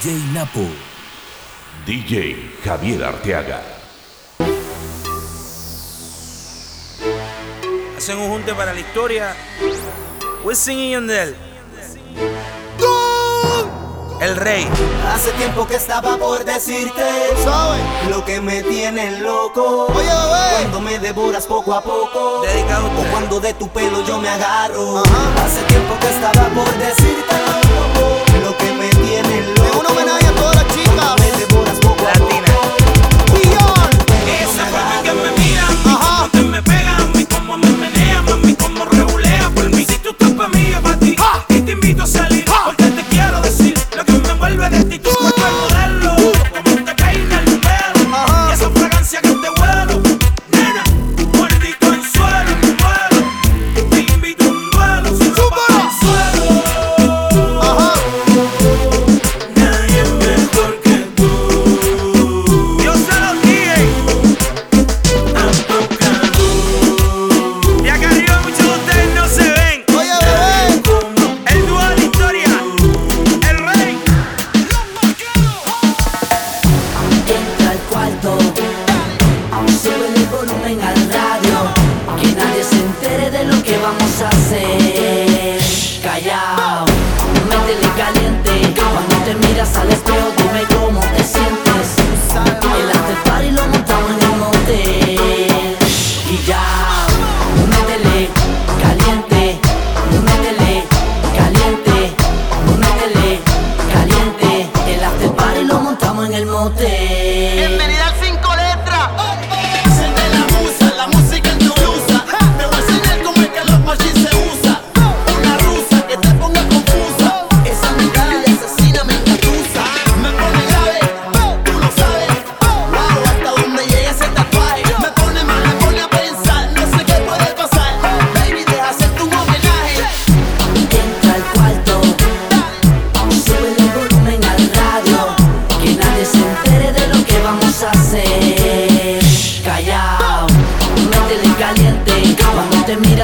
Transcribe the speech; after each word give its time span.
DJ 0.00 0.32
Napo. 0.32 0.60
DJ 1.84 2.52
Javier 2.62 3.02
Arteaga. 3.02 3.60
Hacen 7.96 8.18
un 8.18 8.28
junte 8.28 8.54
para 8.54 8.72
la 8.72 8.78
historia. 8.78 9.34
Wisin 10.44 10.78
y 10.78 10.90
Yandel. 10.92 11.34
El 14.20 14.36
rey. 14.36 14.68
Hace 15.12 15.32
tiempo 15.32 15.66
que 15.66 15.74
estaba 15.74 16.16
por 16.16 16.44
decirte 16.44 17.02
¿Sabe? 17.42 17.78
lo 18.08 18.24
que 18.24 18.40
me 18.40 18.62
tiene 18.62 19.18
loco. 19.20 19.86
Oye. 19.86 20.08
Cuando 20.60 20.80
me 20.80 21.00
devoras 21.00 21.44
poco 21.46 21.74
a 21.74 21.82
poco. 21.82 22.42
Dedicado 22.42 22.86
o 22.86 23.04
cuando 23.10 23.40
de 23.40 23.52
tu 23.54 23.68
pelo 23.70 24.04
yo 24.04 24.18
me 24.18 24.28
agarro. 24.28 24.98
Ajá. 24.98 25.44
Hace 25.44 25.60
tiempo 25.62 25.98
que 25.98 26.08
estaba 26.08 26.48
por 26.50 26.72
decirte 26.78 27.47
não 29.94 30.00
y 30.00 30.04
na 30.04 30.18
é 30.18 30.32
todas 30.32 30.54
las 30.54 30.74
chicas. 30.74 31.27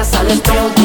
sale 0.05 0.37
todo 0.37 0.84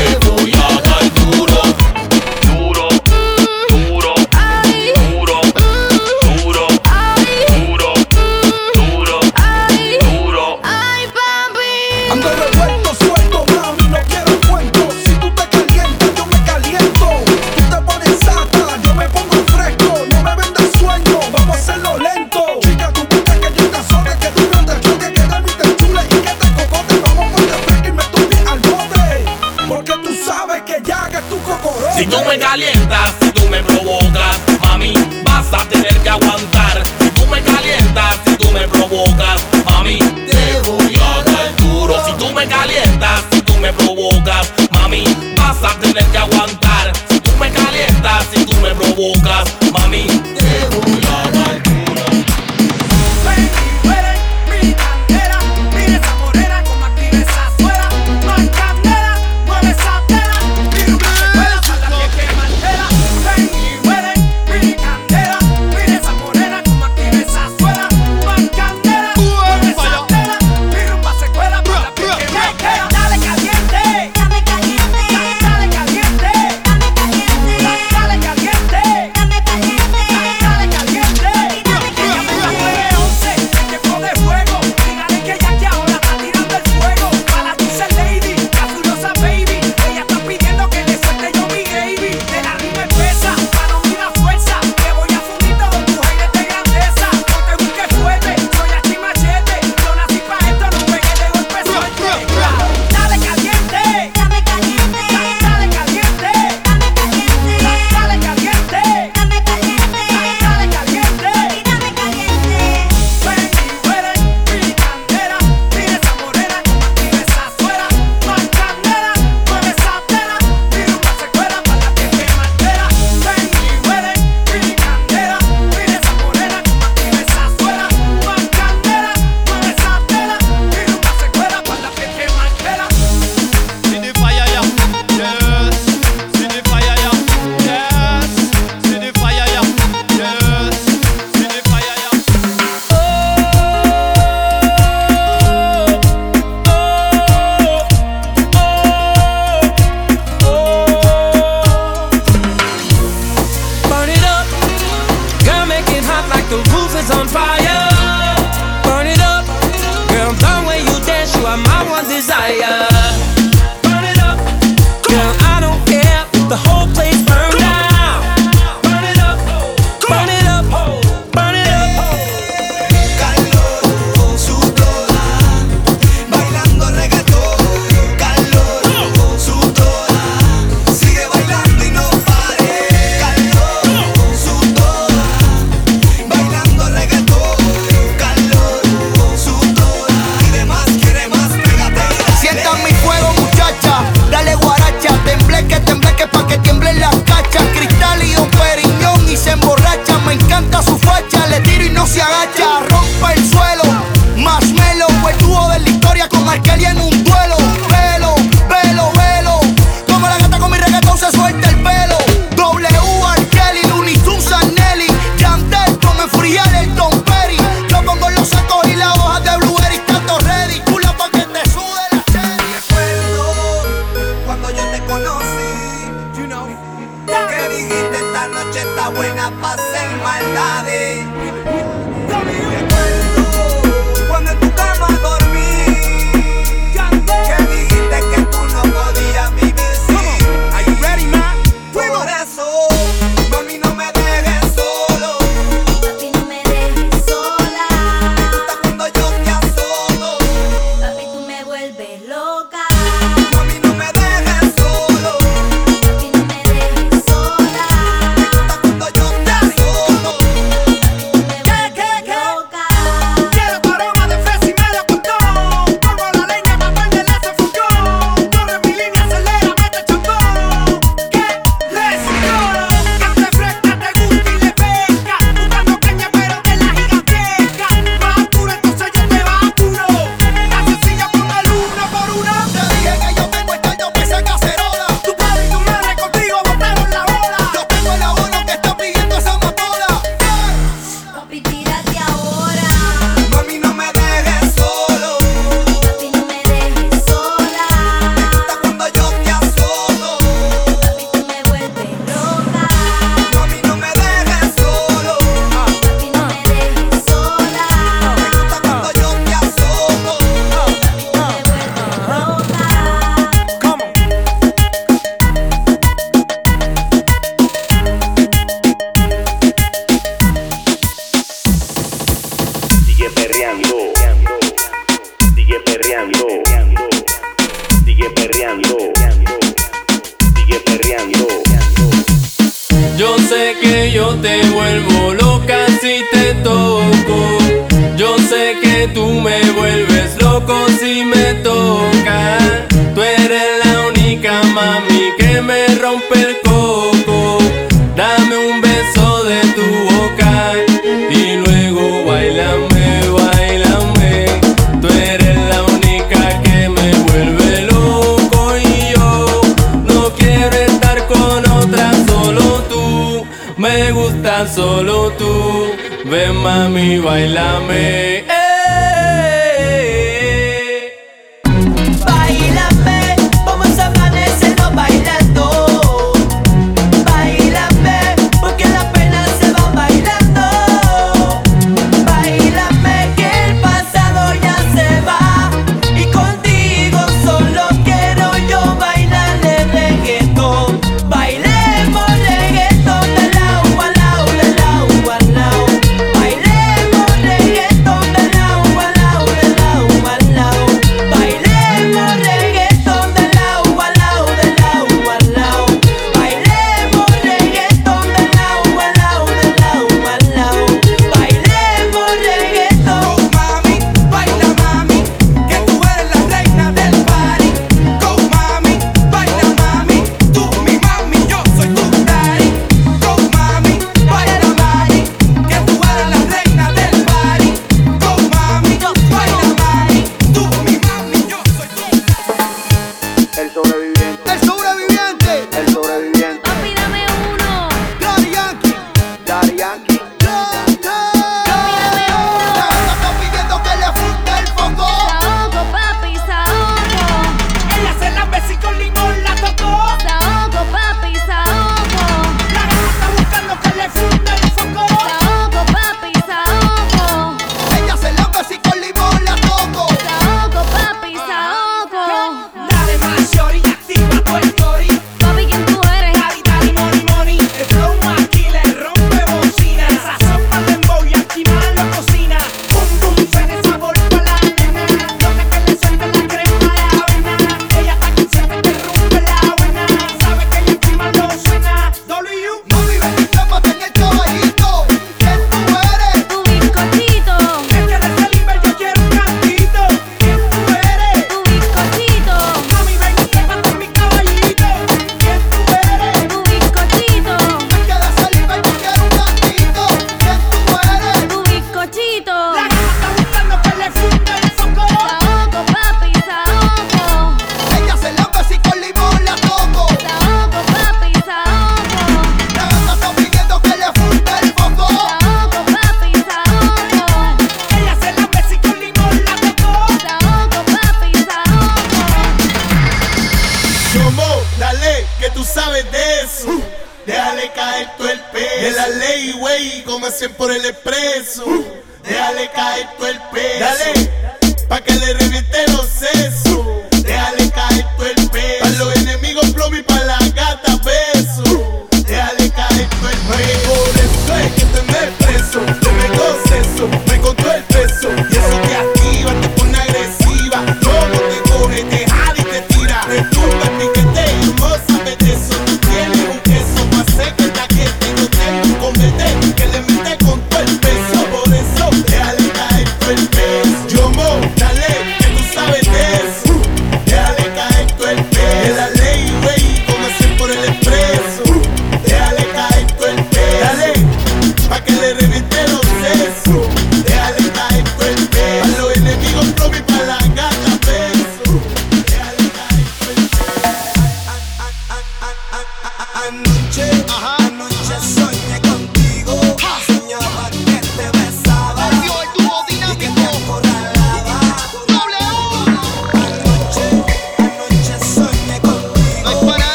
mami, 366.71 367.19
bailame. 367.19 367.91
Bailame, 367.91 368.30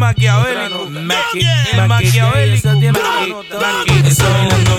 maquiavélico. 0.00 0.88
El 1.72 1.86
maquiavélico. 1.86 2.68
Bailando 3.60 4.78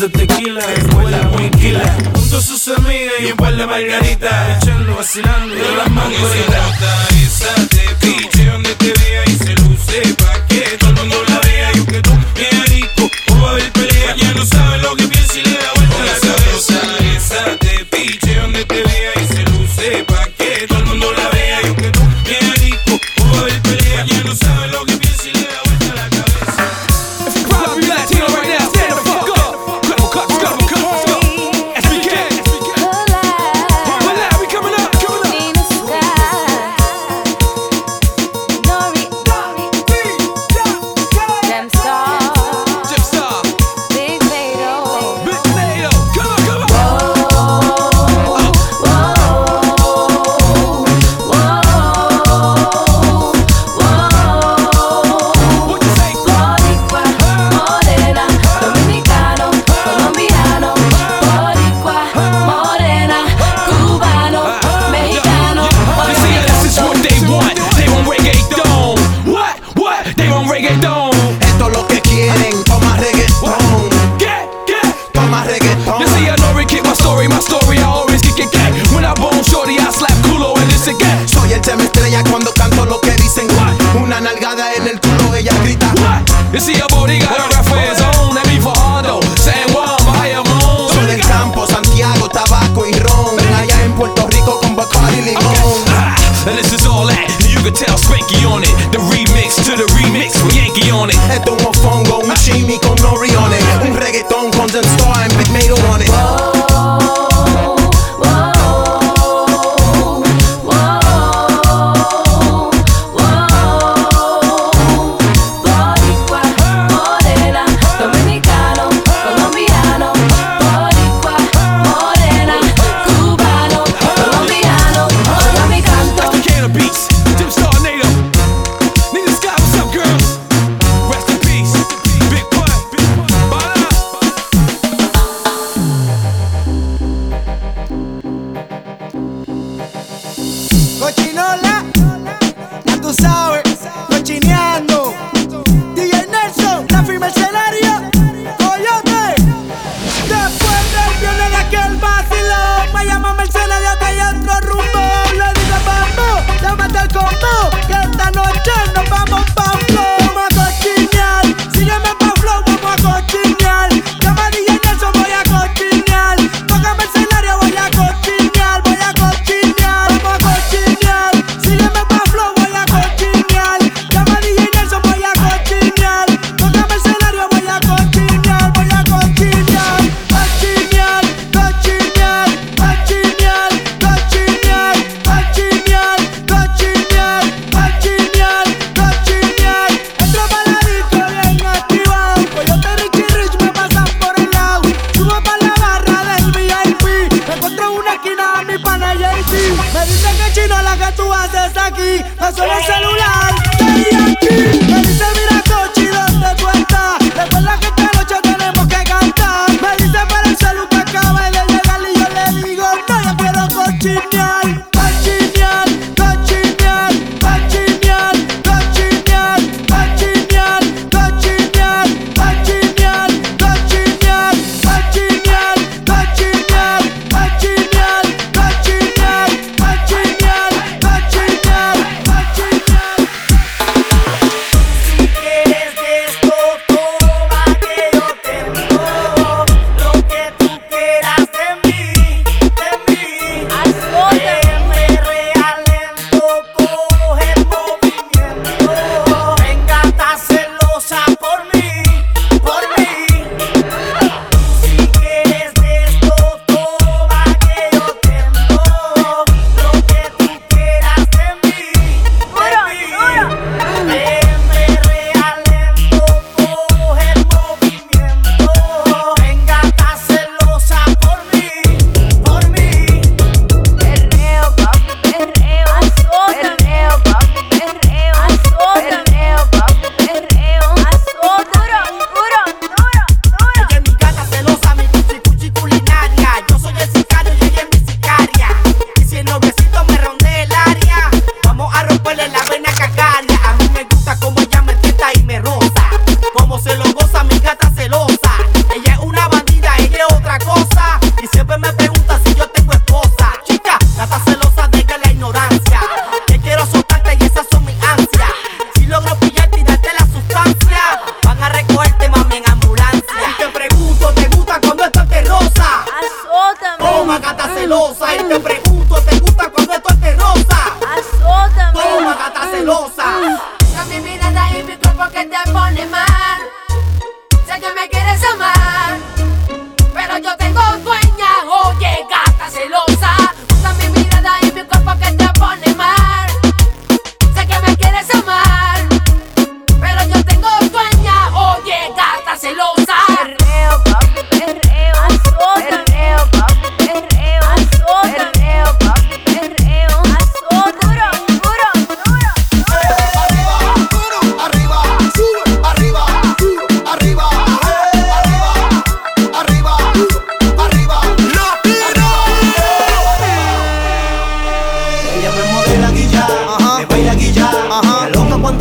de 0.00 0.08
tequila, 0.08 0.60
escuela 0.76 1.22
muy 1.24 1.50
quila. 1.50 1.94
Junto 2.14 2.38
a 2.38 2.40
sus 2.40 2.68
amigas 2.68 3.12
y 3.20 3.32
un 3.32 3.36
par 3.36 3.54
de 3.54 3.66
margaritas, 3.66 4.62
echando, 4.62 4.96
vacilando 4.96 5.54
de 5.54 5.76
las 5.76 5.90
mangoritas. 5.90 6.80
Esa 7.22 7.54
de 7.66 7.94
piche 8.00 8.46
donde 8.46 8.74
te 8.76 8.94
vea 8.94 9.22
y 9.26 9.32
se 9.32 9.54
luce 9.56 10.14
pa' 10.14 10.46
que 10.46 10.60
todo 10.78 10.90
el 10.90 10.96
mundo 10.96 11.16
la 11.28 11.40
vea. 11.40 11.72
Y 11.74 11.78
aunque 11.78 12.00
tú 12.00 12.12
quieras 12.34 12.68
rico, 12.70 13.10
o 13.28 13.40
va 13.42 13.48
a 13.48 13.52
haber 13.52 13.72
pelea, 13.72 14.16
ya 14.16 14.32
no 14.32 14.46
sabes 14.46 14.82
lo 14.82 14.96
que 14.96 15.06
piensa 15.06 15.38
y 15.38 15.42
le 15.42 15.58
da 15.58 15.79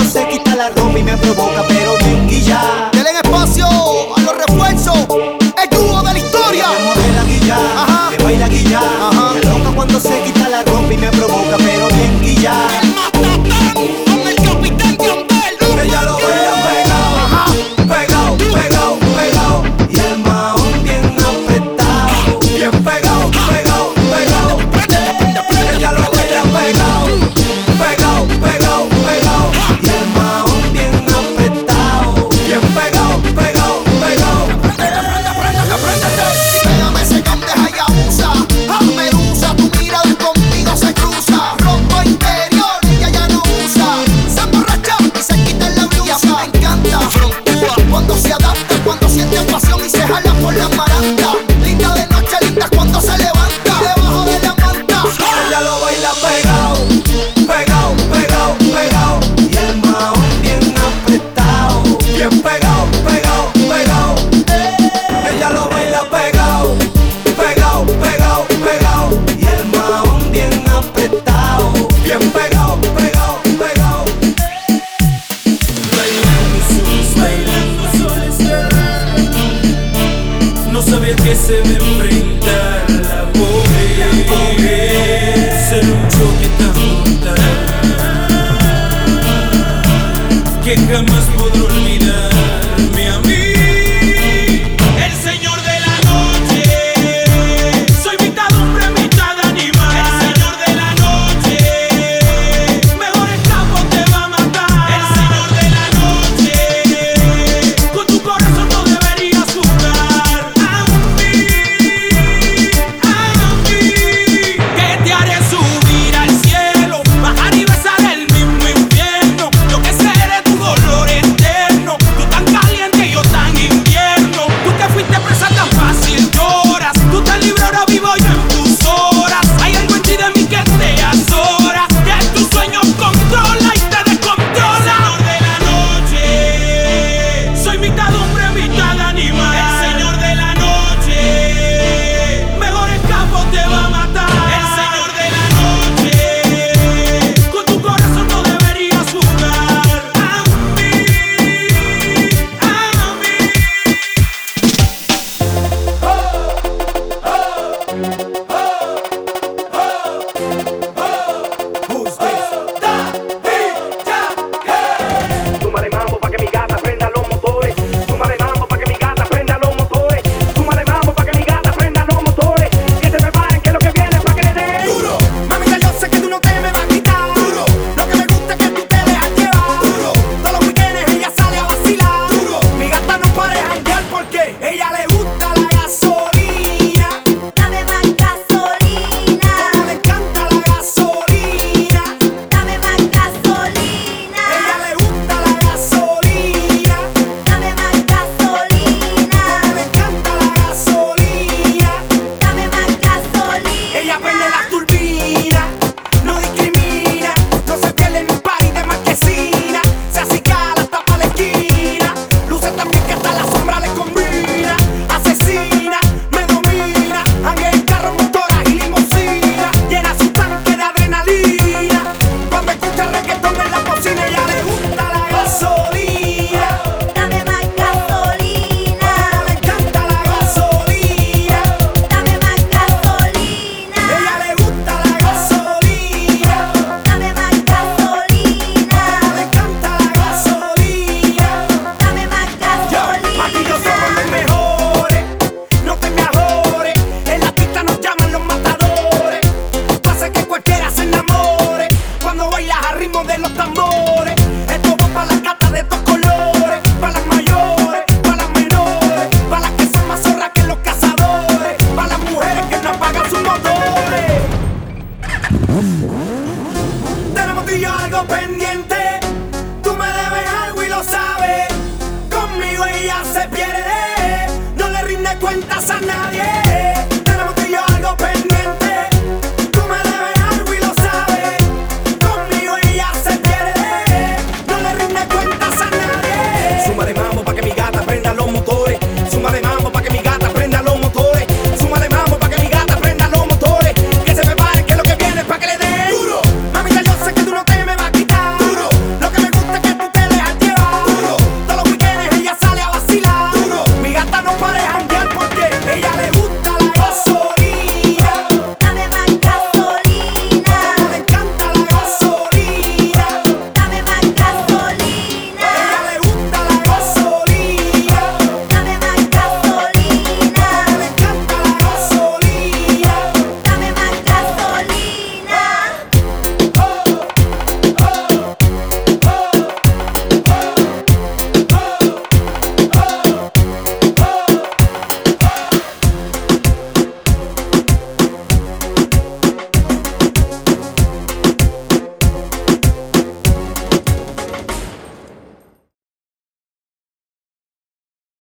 se 0.09 0.27
quita 0.27 0.55
la 0.55 0.69
ropa 0.69 0.97
y 0.97 1.03
me 1.03 1.15
provoca, 1.17 1.63
pero 1.67 1.93
ven 1.99 2.27
y 2.29 2.41
ya. 2.41 2.98